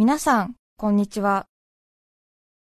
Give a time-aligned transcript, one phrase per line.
[0.00, 1.46] 皆さん、こんにちは。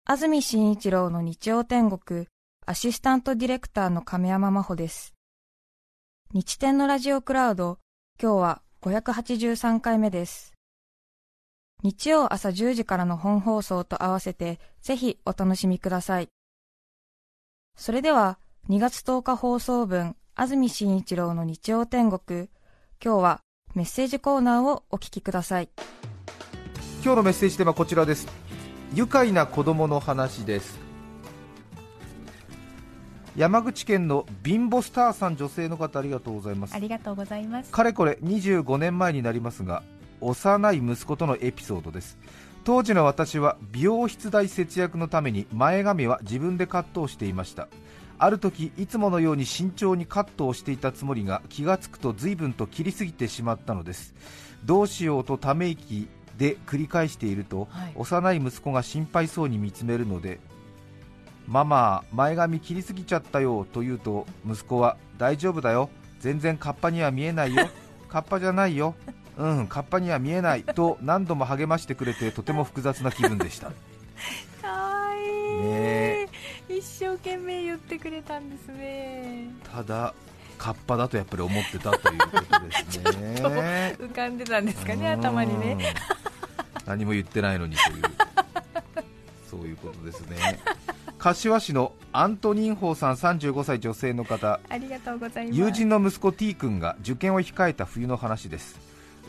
[0.07, 2.27] 安住紳一郎の日曜天国、
[2.65, 5.13] アシスタントディレクターの亀山真帆です。
[6.33, 7.77] 日天のラジオクラウド、
[8.19, 10.55] 今日は583回目です。
[11.83, 16.29] 日曜朝10時からの本放送と合わせて、ぜひお楽しみください。
[17.77, 18.39] それでは、
[18.71, 22.49] 2月10日放送分、安住紳一郎の日曜天国、
[23.05, 23.41] 今日は
[23.75, 25.69] メッセージコーナーをお聞きください。
[27.03, 28.29] 今日のメッセージテーマはこちらです。
[28.95, 30.79] 愉快な子供の話です。
[33.35, 36.75] 山口県のビンボスターさん女性の方ありがとうございます。
[36.75, 37.73] ありがとうございます。
[37.73, 39.83] かれこれ25年前になりますが
[40.21, 42.19] 幼い息子とのエピソードです。
[42.65, 47.69] 当時の私は美容室代節約のために前髪は自分でカットをしていました。
[48.19, 54.13] ある時いつものように慎重にカットをしていたつもりが気がつくと随分と切りすぎてしまったのです。
[54.67, 56.07] どうしようとため息
[56.41, 60.41] で繰り返していると、はい、幼い息子が心配そうに見つめるので
[61.47, 67.69] ママ、前髪切りすぎちゃったよと言うと息子は大丈夫だよ、全然カッパには見えないよ、
[68.09, 68.95] カッパじゃないよ、
[69.37, 73.73] うん、カッパには見えないと何度も励ましてくれてとても複雑な気分でした。
[74.63, 76.29] かわいい、ね、
[76.69, 79.51] 一生懸命言ってくれたんですね。
[79.75, 80.15] ただ
[80.57, 83.97] カッパだとやっぱり思ってたということですね。
[83.99, 85.95] 浮かんでたんですかね頭にね
[86.91, 88.03] 何も言ってないのにという。
[89.49, 90.59] そういうことですね。
[91.19, 94.59] 柏市のアントニンホーさん35歳女性の方。
[94.69, 95.59] ありがとうございます。
[95.59, 98.81] 友人の息子 T 君が受験を控えた冬の話です。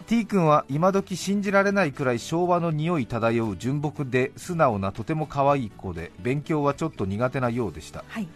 [0.08, 8.28] T 君は今時信じられないくらい昭和の匂い漂う純朴で素直なとても可愛い子で勉強はちょっと苦手なようでした、はい、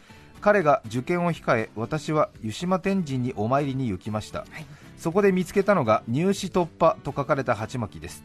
[0.42, 4.66] 彼が受験を控え私は湯島天神にお参りに行きました、はい、
[4.98, 8.24] そこで見つけたのが入試突破と書かれた鉢巻きです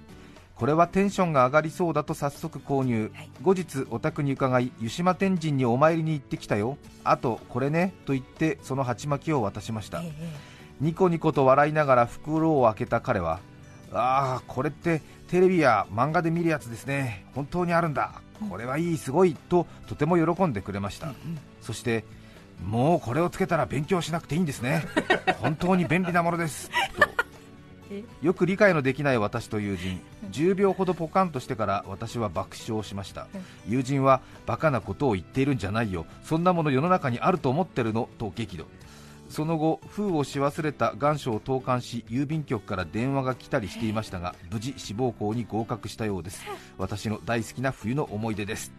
[0.61, 6.77] これはテンションが上がりそうだと早速購入、はい、後日お宅に伺い湯島天神にお参りに行ってきたよ。
[7.03, 7.95] あとこれね。
[8.05, 10.29] と言ってその鉢巻きを渡しました、ええ、
[10.83, 13.41] ニコニコと笑いながら袋を開けた彼は
[13.91, 17.25] ああこれってテレビや漫画で見るやつですね。
[17.35, 18.13] 本当にあるんだ。
[18.51, 19.35] これはいいすごい。
[19.49, 22.05] ととても喜んでくれました、うんうん、そして
[22.63, 24.85] もうこれをつけたら勉強しなくていいんですね。
[25.41, 26.69] 本当に便利なものです。
[26.69, 26.75] と
[28.23, 30.01] よく理解のできない私と友人。
[30.31, 33.27] 10秒ほどポカンとしてから私は爆笑しました。
[33.67, 36.07] 友人はバカなことを言っているんじゃないよ。
[36.23, 38.09] そんなもの世の中にあると思ってるの？
[38.19, 38.67] と激怒。
[39.29, 46.43] その後封をし忘れた願書を投函し郵便局から電話が来たりしていましたが無事志望校に合格したようです。
[46.79, 48.73] 私の大好きな冬の思い出です。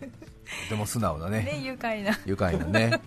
[0.00, 1.42] とても素直だね。
[1.42, 2.18] ね愉快な。
[2.26, 3.00] 愉快なね。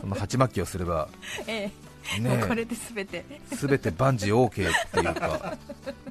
[0.00, 1.08] その鉢巻きをすれば、
[1.46, 3.24] ええね、これで全て。
[3.50, 4.52] 全て万事 OK っ
[4.90, 5.56] ていうか。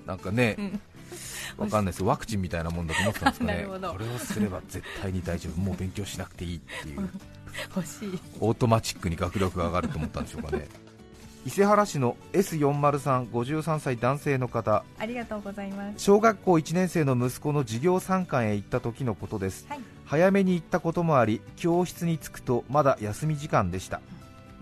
[0.06, 0.80] なんかね、うん、
[1.58, 2.04] わかんないです。
[2.04, 3.66] ワクチンみたいなもんだと思ってたんですかね。
[3.68, 5.60] これをすれば絶対に大丈夫。
[5.60, 7.10] もう勉強しなくていいっていう。
[7.76, 8.20] 欲しい。
[8.40, 10.68] オートマチックに学力が上がると思ったんでしょうかね。
[11.44, 14.84] 伊勢原市の S40353 歳男性の方。
[15.00, 15.96] ありがとうございます。
[15.98, 24.02] 小学校1年生の息子の授業参観へ行った時のことです、はい、早めに行ったこともあり教室に着くとまだ休み時間でした、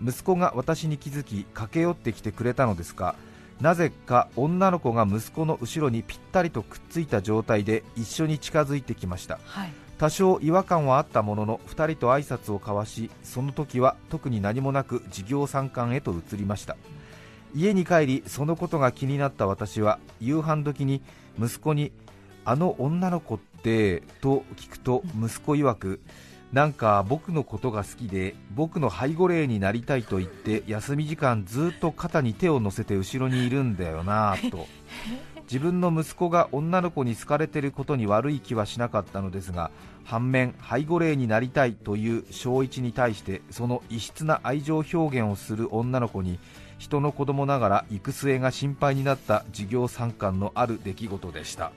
[0.03, 3.15] 息子が私に気づき駆け寄ってきてくれたのですが
[3.61, 16.77] なぜか女の子が息子の後ろにぴったりとくっついた状態で一緒に近づいてきました、はい、多少違和感はあったものの2人と挨拶を交わしその時は特に何もなく授業参観へと移りました。
[17.55, 21.01] 家に帰りそのことが気になった私は夕飯時に
[21.39, 21.91] 息子に
[22.45, 24.03] あの女の子って？
[24.21, 25.99] と聞くと息子曰く
[26.53, 34.67] なんか僕のことが好きで僕の背後霊になりたいと言って休み時間ずっと肩に手を乗せて後ろにいるんだよなと。
[35.43, 39.71] 自分の息子が女の子に好かれていることに悪い気はしなかったのですが
[40.03, 46.37] 反面背後霊になりたいという小一に対してその異質な愛情表現をする女の子に
[46.77, 51.71] 人の子供ながら行く末が心配になった授業参観のある出来事でした。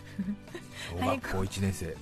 [0.90, 1.94] 小学校1年生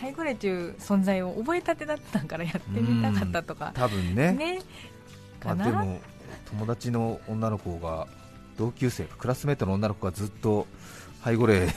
[0.00, 4.32] 背後霊という存在を覚えたてだったからやってみたかったとか、多分ね。
[4.32, 4.62] ね。
[5.44, 6.00] まあ、でも
[6.50, 8.06] 友達の女の子が
[8.56, 10.66] 同級生クラスメートの女の子がずっと
[11.24, 11.68] 背後霊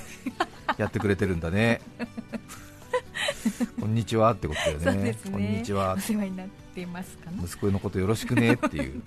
[0.78, 1.81] やってくれてるんだね。
[3.80, 5.94] こんにちはってことだよね、ね、こんにちは。
[5.94, 9.04] お世話になっていますか息子のことよろしくねっていう。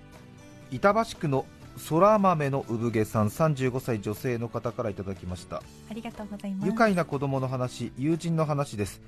[0.70, 1.46] 板橋区の
[1.88, 5.62] 空豆の産毛さん35歳女性の方からいただきました。
[5.90, 6.66] ありがとうございます。
[6.66, 9.00] 愉快な子供の話友人の話です。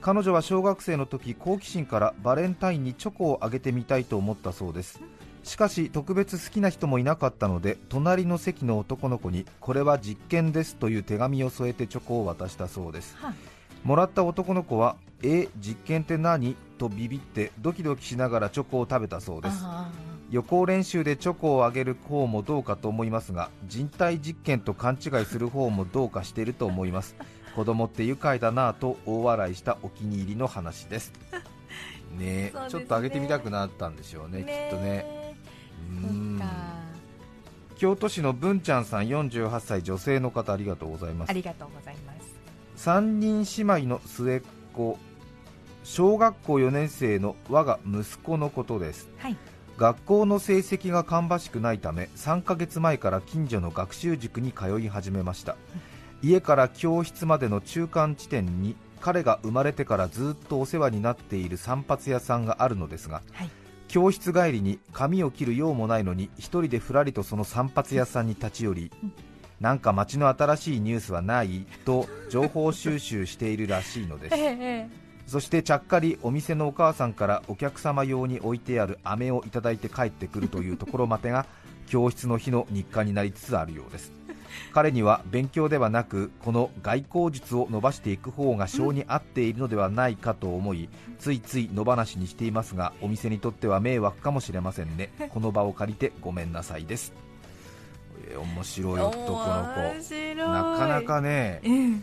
[0.00, 5.00] 彼女は小学生の時好奇心からバレンタインにチョコをあげてみたいと思ったそうです。
[5.44, 13.16] しかし特別好きな人もいなかったので隣の席の男の子にこれは実験ですという手紙を添えてチョコを渡したそうです。
[13.16, 13.32] は
[13.84, 16.56] もらった男の子はえ実験って何？
[16.76, 19.58] とビビってドキドキしながらチョコを食べたそうです。
[19.62, 19.90] あ
[20.30, 27.16] 予行練習でチョコをあげる方もどうかと思いますが人体実験と勘違いする方もどうかしていると思います。
[27.56, 31.12] 子供って愉快だなぁと大笑いしたお気に入りの話です。
[32.16, 32.52] ねね。
[32.68, 35.04] ちょっとあげてみたくなったんでしょうねーきっとね。
[35.04, 35.34] え
[35.90, 36.38] うん。
[36.38, 36.46] か。
[37.76, 41.30] 京都市の文ちゃんさん48歳女性の方ありがとうございます。
[41.30, 42.12] ありがとうございま
[42.76, 42.88] す。
[42.88, 44.42] 3人姉妹の末っ
[44.72, 44.96] 子
[45.82, 49.08] 小学校4年生の我が息子のことです。
[49.18, 49.36] はい
[49.80, 55.56] 学校の成績が芳しくないため3ヶ月前から近所の学習塾に通い始めました。
[56.20, 63.50] 家から教室までの中間地点に彼が生まれてからずっとお世話になっている散髪屋さんがあるのですがはい。
[63.88, 68.92] 教室帰りに髪を切る用もないのに一人でふらりとその散髪屋さんに立ち寄り
[69.60, 71.66] なんか街の新しいニュースはない？
[71.86, 74.34] と情報収集しているらしいのです。
[74.36, 74.90] ええ
[75.30, 81.46] そしてちゃっかりお店のお母さんからお客様用に置いてある飴をいただいて帰ってくるというところまでが
[81.86, 84.10] 教室の日の日課になりつつあるようです。
[84.74, 90.88] 彼には勉強ではなくこの外交術を伸ばしていく方が性に合っているのではないかと思い
[91.20, 95.10] ついつい野放しにしていますがお店にとっては迷惑かもしれませんね。
[95.30, 97.12] この場を借りてごめんなさいです。
[98.32, 100.36] えー面白い男の子。
[100.36, 102.02] なかなかねうん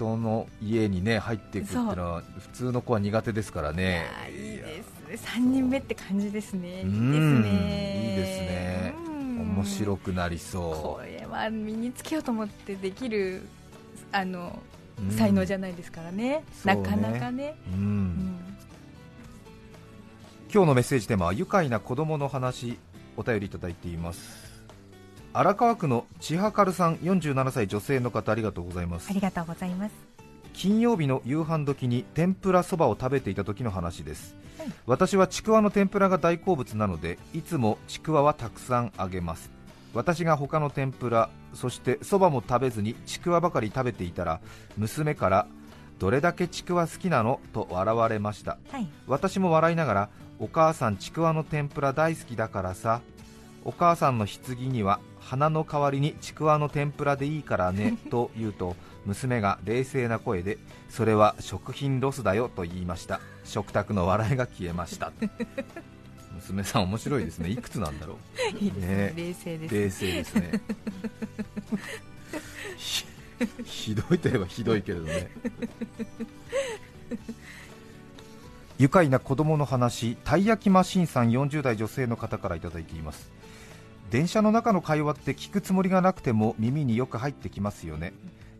[0.00, 4.06] 人の家にね入っていくっていうのは普通の子は苦手ですからね。
[4.30, 5.16] いいですね。
[5.16, 6.68] 三人目って感じですね。
[6.68, 8.10] いいですうんね。
[8.10, 8.94] いいですね。
[8.96, 9.40] うん。
[9.56, 13.42] 面白くなりこそれは身につけようと思ってできる
[14.12, 14.58] あの
[15.16, 17.56] 才能じゃないですからね、なかなかね、
[20.52, 22.78] 今日のメッセージテーマは愉快な子供の話
[23.16, 24.59] お便りいただいています
[25.32, 29.08] 荒川区の千葉かるさん47歳女性の方ありがとうございます。
[29.10, 29.92] ありがとうございます。
[30.54, 34.68] 金曜日の夕飯時に天ぷらそばを食べていた時の話です、はい。
[34.86, 39.52] 私はちくわの天ぷらが大好物なのでいつもちくわはたくさんあげます。
[39.94, 44.40] 私が他の天ぷらそしてそばも食べずにちくわばかり食べていたら
[44.76, 45.46] 娘から
[46.00, 48.58] どれだけちくわ好きなのと笑われました。
[48.72, 48.88] はい。
[49.06, 50.10] 私も笑いながら
[50.40, 53.00] お母さんちくわの天ぷら大好きだからさ
[53.64, 58.76] お母さんの棺には花の代わりにちくわの天ぷらでいいからね と言うと
[59.06, 60.58] 娘が冷静な声で
[60.88, 63.20] それは食品ロスだよと言いました。
[63.44, 65.12] 食卓の笑いが消えました。
[66.34, 67.50] 娘さん面白いですね。
[67.50, 68.18] いくつなんだろ
[68.58, 68.96] いいですね。
[68.96, 69.12] ね。
[69.16, 70.60] 冷静ですう冷静ですね。
[72.76, 73.04] ひ
[73.64, 75.30] ひどいといえばひどいけれどね。
[78.80, 83.30] 愉快な子供の話たい焼きマシンさん40代女性の方からいただいています
[84.10, 88.12] 電車の中の会話って聞くつもりがなくても耳によく入ってきますよね。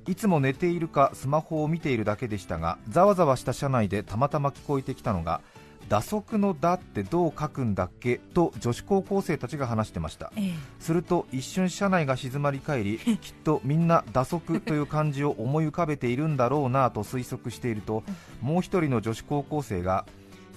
[0.06, 5.41] いつも寝ているかスマホを見ているだけでしたがざわざわした車内でたまたま聞こえてきたのが
[5.88, 8.17] 打足の「だ」ってどう書くんだっけ？
[8.19, 10.32] と女子高校生たちが話してました。
[10.37, 10.55] ええ。
[10.79, 18.05] すると一瞬車内が静まり返り きっとみんな打足という漢字を思い浮かべているんだろうなと推測していると
[18.41, 20.06] もう一人の女子高校生が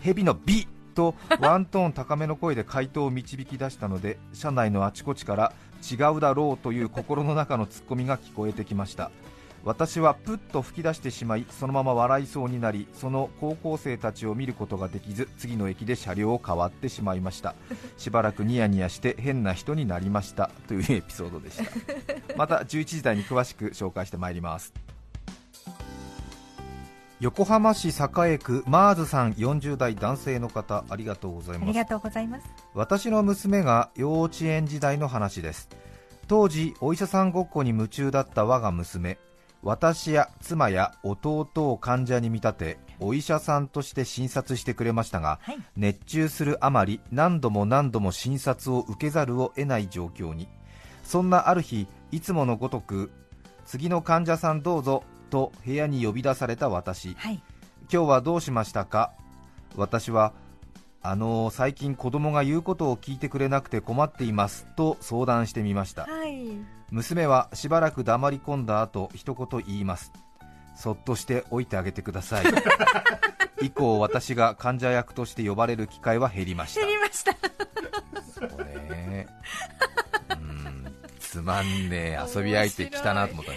[0.01, 9.11] 蛇の美とワントーン高めの声で回答を導き出したので車内のあちこちから違うだろうという心の中のツッコミが聞こえてきました。
[9.65, 17.55] 私はプッと吹き出してしまいそのまま笑いそうになりその高校生たちを見ることができず次の駅で車両を変わってしまいました。
[17.97, 20.51] しばらくニヤニヤして変な人になりました。
[20.67, 22.35] というエピソードでした。
[22.35, 24.73] また11時台に詳しく紹介してまいります。
[27.23, 31.69] 横浜市栄区マーズさん40代男性の方ありがとうございます。
[31.69, 32.45] ありがとうございます。
[32.73, 35.69] 私の娘が幼稚園時代の話です。
[36.27, 39.17] 当時お医者さんごっこに夢中だった我が娘。
[39.61, 45.57] 私や妻や弟を患者に見立てお医者さんとして診察してくれましたがはい。
[45.77, 50.49] 熱中するあまり何度も何度も診察を受けざるを得ない状況に。
[51.05, 53.11] そんなある日いつものごとく
[53.65, 57.15] 次の患者さんどうぞと部屋に呼び出された私。
[57.15, 57.41] はい。
[57.91, 59.11] 今日はどうしましたか？
[59.75, 60.31] 私は
[61.01, 64.67] あのー最近子供が言うことを聞いてくれなくて困っています。
[64.77, 66.03] と相談してみました。
[66.03, 66.45] はい。
[66.91, 70.11] 娘はしばらく黙り込んだ後一言言います。
[70.75, 72.45] そっとしておいてあげてください。
[73.65, 76.81] 以降私が患者役として呼ばれる機会は減りました。
[76.81, 77.33] 知りました。
[78.39, 79.27] そうね。
[80.29, 80.93] うん。
[81.19, 82.19] つまんねえ。
[82.35, 83.51] 遊び相手来たなと思った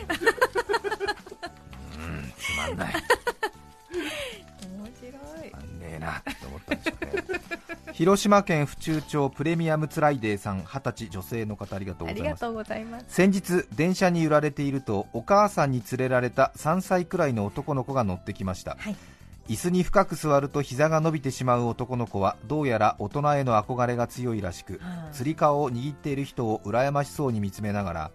[7.96, 12.08] 広島県府中町プレミアムツライデーさん二十歳女性の方ありがとう
[12.52, 13.06] ございます。
[13.08, 18.96] 先日電車に揺られているとお母さんに連れられた3歳くらいの男の子が乗ってきました、はい。
[19.48, 25.10] 椅子に深く座ると膝が伸びてしまう男の子はどうやら大人への憧れが強いらしくはあ。
[25.12, 28.10] つり革を握っている人を羨ましそうに見つめながら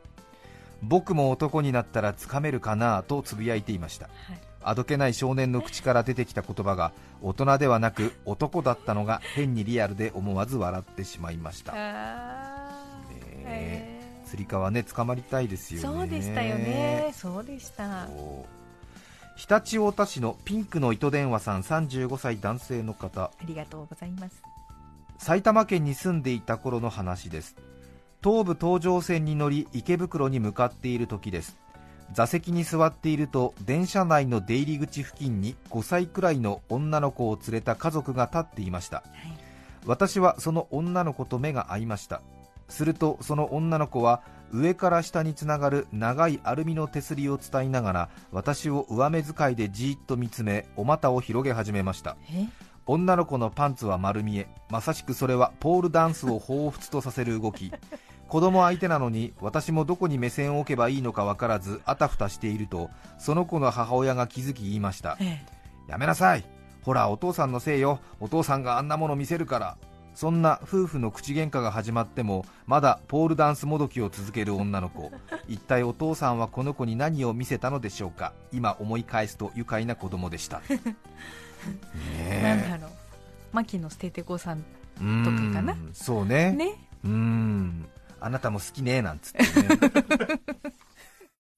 [0.83, 4.05] 僕も男になったらつかめるかなとつぶやいていました。
[4.05, 6.91] はいあどけない少年の口から出てきた言葉が
[7.21, 15.99] 大人ではなく男だったのが変にリアルで思わず笑ってしまいました、ねつり革ね捕まりたいですーよね。
[15.99, 17.11] そうでしたよね。
[17.13, 18.07] そうでした。
[19.35, 23.23] 常陸太田市のピンクの糸電話さん35歳男性の方。
[23.23, 24.41] ありがとうございます。
[25.17, 27.57] 埼玉県に住んでいた頃の話です。
[28.23, 31.57] 東武東上線に乗り池袋に向かっている時です
[32.13, 38.97] 座席に座っていると電車内の出入り口付近に5歳くらいの女の子を連れた家族が立っていました。
[38.97, 39.41] はい
[39.85, 42.21] 私はその女の子と目が合いました。
[42.69, 52.15] するとその女の子は上から下につながる長いアルミの手すりを伝いながら私を上目遣いでじーっと見つめお股を広げ始めました。
[52.31, 52.45] え？
[52.85, 57.71] 女の子のパンツは丸見えまさしくそれはポールダンスを彷彿とさせる動き
[58.31, 65.17] 子供相手なのに私もどこに目線を置けばいいのか分からずあたふたしているとその子の母親が気づき言いました。
[65.19, 65.41] え
[65.89, 66.45] やめなさい。
[66.81, 67.99] ほらお父さんのせいよ。
[68.21, 69.77] お父さんがあんなもの見せるから。
[70.15, 75.11] そんな夫婦の口喧嘩が始まってもまだポールダンスもどきを続ける女の子。
[75.49, 78.31] 一体お父さんはこの子に何を見せたのでしょうか。
[78.53, 80.61] 今思い返すと愉快な子供でした。
[80.71, 80.73] ね
[82.17, 82.41] え。
[82.41, 82.95] なんだろう。
[83.51, 84.63] 牧野捨ててこさんと
[85.03, 85.75] かかな。
[85.91, 86.53] そうね。
[86.53, 86.75] ね。
[87.03, 87.89] うーん
[88.21, 89.45] あなたも好きねなんつってね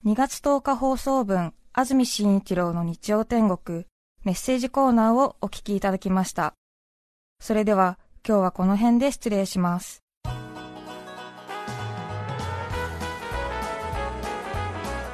[0.05, 3.85] 2月10日放送分、安住紳一郎の日曜天国、
[4.23, 6.55] メッセージコーナーをお聞きいただきました。
[7.39, 10.03] それでは、今日はこの辺で失礼します。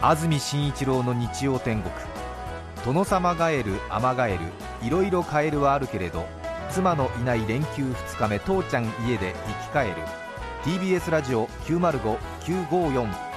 [0.02, 1.94] 安住紳一郎の日曜天国
[2.86, 4.40] 殿様ガエルアマガエル
[4.82, 6.26] いろいろカエルはあるけれど
[6.72, 9.96] 妻のいない連休2日目父ちゃん家で生き返る
[10.64, 13.30] TBS ラジオ905954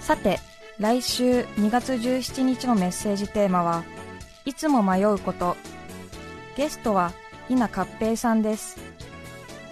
[0.00, 0.38] さて、
[0.78, 3.84] 来週2月17日のメッセージテーマは、
[4.44, 5.56] いつも迷うこと。
[6.56, 7.12] ゲストは
[7.48, 8.78] 稲勝平さんです。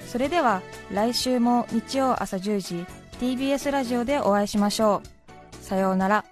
[0.06, 0.60] それでは
[0.92, 2.86] 来週も日曜朝10時
[3.18, 5.02] TBS ラジオでお会いしましょ
[5.62, 5.64] う。
[5.64, 6.24] さようなら。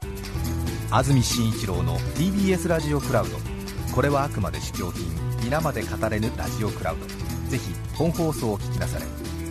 [0.90, 3.53] 安住紳一郎の TBS ラジオクラウド
[3.92, 5.04] これはあくまで試供品
[5.42, 7.06] 皆まで語れぬラジオクラウド。
[7.50, 9.04] ぜひ本放送を聞きなされ。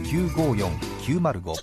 [0.03, 1.53] 954905